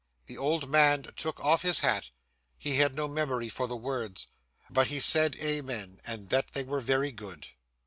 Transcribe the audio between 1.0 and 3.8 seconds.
took off his hat he had no memory for the